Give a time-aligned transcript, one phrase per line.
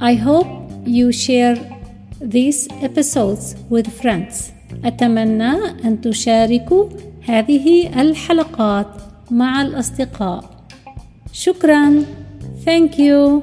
[0.00, 0.46] I hope
[0.86, 1.56] you share
[2.20, 4.52] these episodes with friends.
[4.84, 5.52] أتمنى
[5.84, 6.88] أن تشاركوا
[7.24, 8.86] هذه الحلقات
[9.30, 10.44] مع الأصدقاء.
[11.32, 12.04] شكرا.
[12.64, 13.42] Thank you.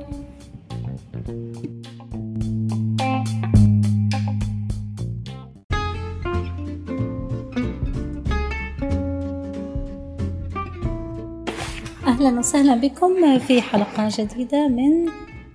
[12.23, 15.07] أهلا وسهلا بكم في حلقة جديدة من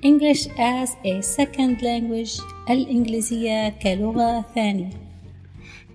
[0.05, 4.91] English as a Second Language الإنجليزية كلغة ثانية.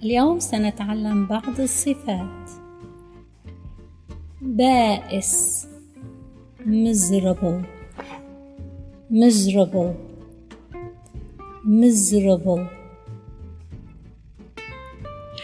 [0.04, 2.50] اليوم سنتعلم بعض الصفات.
[4.42, 5.68] بائس
[6.66, 7.62] miserable
[9.12, 9.94] miserable
[11.66, 12.62] miserable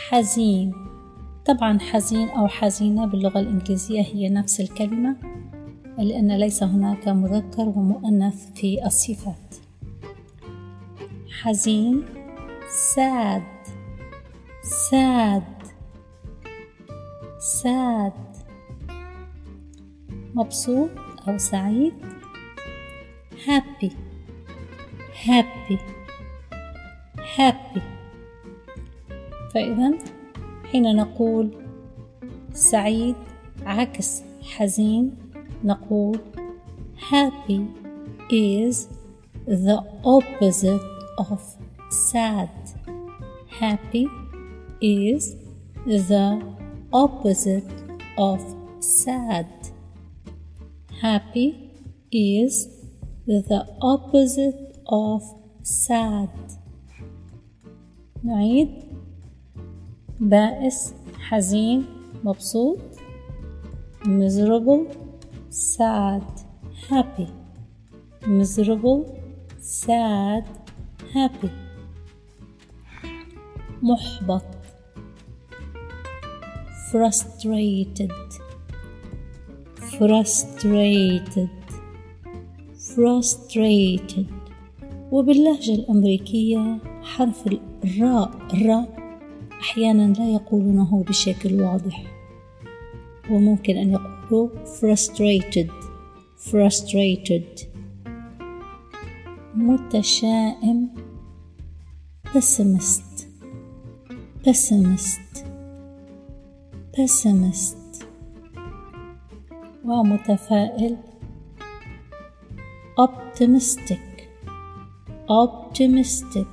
[0.09, 0.88] حزين.
[1.49, 5.15] طبعا حزين أو حزينة باللغة الإنجليزية هي نفس الكلمة
[5.97, 9.55] لأن ليس هناك مذكر ومؤنث في الصفات.
[11.41, 12.05] حزين
[12.95, 13.69] sad
[14.91, 15.65] sad
[17.61, 18.13] sad
[20.35, 20.89] مبسوط
[21.27, 21.93] أو سعيد؟
[23.45, 23.91] happy
[25.25, 25.77] happy
[27.37, 27.81] happy.
[29.53, 30.18] فإذا
[30.72, 31.50] حين نقول
[32.52, 33.16] سعيد
[33.66, 35.16] عكس حزين
[35.64, 36.18] نقول
[37.10, 37.60] happy
[38.30, 38.88] is
[39.46, 40.82] the opposite
[41.18, 41.42] of
[41.90, 42.50] sad
[43.60, 44.08] happy
[44.80, 45.36] is
[45.86, 46.40] the
[46.92, 47.72] opposite
[48.18, 48.40] of
[48.80, 49.46] sad
[51.02, 51.70] happy
[52.12, 52.68] is
[53.26, 55.22] the opposite of
[55.62, 56.30] sad
[58.24, 58.87] نعيد
[60.19, 61.85] بائس حزين
[62.23, 62.79] مبسوط
[64.03, 64.83] miserable
[65.49, 66.23] sad
[66.89, 67.27] happy
[68.27, 69.01] miserable
[69.61, 70.45] sad
[71.13, 71.49] happy
[73.81, 74.43] محبط
[76.91, 78.13] frustrated
[79.91, 81.49] frustrated
[82.93, 84.25] frustrated
[85.11, 87.47] وباللهجة الأمريكية حرف
[87.83, 88.98] الراء الراء
[89.59, 92.03] أحيانا لا يقولونه بشكل واضح
[93.31, 95.71] وممكن أن يقولوا frustrated
[96.51, 97.65] frustrated
[99.55, 100.89] متشائم
[102.33, 103.27] pessimist
[104.45, 105.43] pessimist
[106.97, 108.05] pessimist
[109.85, 110.97] ومتفائل
[112.99, 114.29] optimistic
[115.29, 116.47] optimistic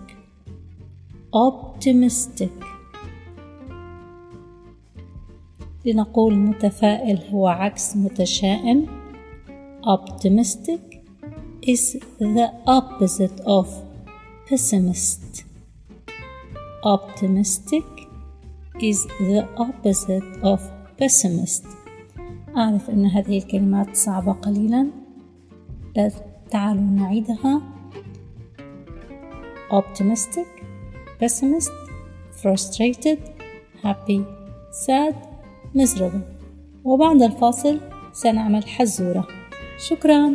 [1.34, 2.75] optimistic
[5.86, 8.86] لنقول متفائل هو عكس متشائم
[9.86, 10.80] optimistic
[11.62, 13.66] is the opposite of
[14.48, 15.44] pessimist
[16.84, 17.86] optimistic
[18.80, 20.60] is the opposite of
[20.98, 21.66] pessimist
[22.56, 24.90] أعرف أن هذه الكلمات صعبة قليلا
[26.50, 27.62] تعالوا نعيدها
[29.70, 30.46] optimistic
[31.22, 31.72] pessimist
[32.42, 33.18] frustrated
[33.82, 34.20] happy
[34.70, 35.35] sad
[35.76, 36.22] miserable
[36.84, 37.80] وبعد الفاصل
[38.12, 39.28] سنعمل حزورة.
[39.78, 40.34] شكرا.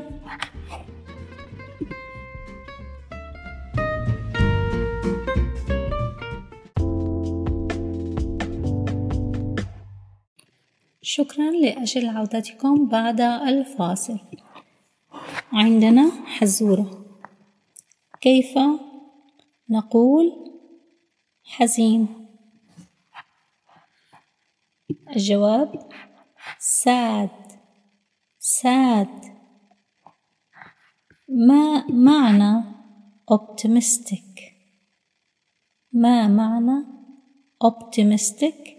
[11.01, 14.19] شكرا لأجل عودتكم بعد الفاصل.
[15.53, 17.06] عندنا حزورة.
[18.22, 18.59] كيف
[19.69, 20.31] نقول
[21.44, 22.21] حزين؟
[25.16, 25.90] الجواب
[26.60, 27.52] sad
[28.40, 29.32] sad
[31.30, 32.64] ما معنى
[33.32, 34.42] optimistic
[35.94, 36.86] ما معنى
[37.64, 38.70] optimistic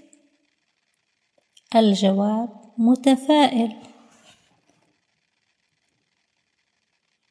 [1.76, 3.76] الجواب متفائل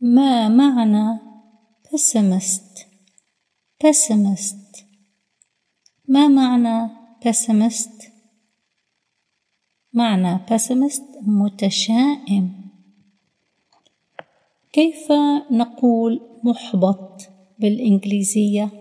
[0.01, 1.19] ما معنى
[1.87, 2.85] pessimist
[3.83, 4.83] pessimist
[6.07, 6.89] ما معنى
[7.25, 8.10] pessimist
[9.93, 12.71] معنى pessimist متشائم.
[14.73, 15.11] كيف
[15.51, 17.29] نقول محبط
[17.59, 18.71] بالإنجليزية؟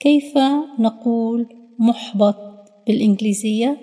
[0.00, 0.38] كيف
[0.78, 3.80] نقول محبط بالإنجليزية؟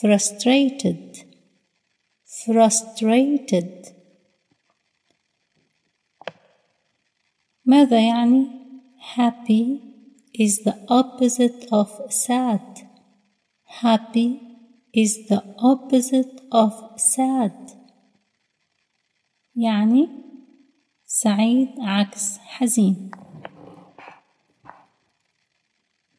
[0.00, 1.18] frustrated
[2.26, 3.88] frustrated.
[7.64, 8.46] ماذا يعني؟
[9.16, 9.80] happy
[10.34, 12.93] is the opposite of sad.
[13.82, 14.40] Happy
[14.92, 17.52] is the opposite of sad
[19.56, 20.08] يعني
[21.06, 23.10] سعيد عكس حزين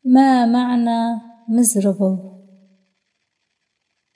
[0.06, 2.36] ما معنى miserable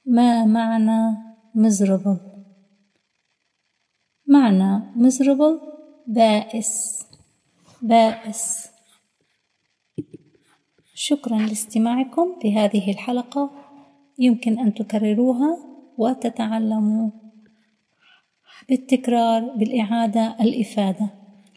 [0.05, 1.17] ما معنى
[1.55, 2.19] miserable
[4.27, 5.61] معنى miserable
[6.07, 7.03] بائس
[7.81, 8.68] بائس
[11.01, 13.49] شكرا لاستماعكم لهذه الحلقة.
[14.19, 15.57] يمكن أن تكرروها
[15.97, 17.09] وتتعلموا
[18.69, 21.09] بالتكرار بالإعادة الإفادة.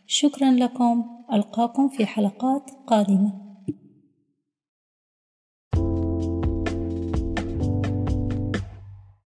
[0.06, 1.04] شكرا لكم.
[1.32, 3.51] ألقاكم في حلقات قادمة.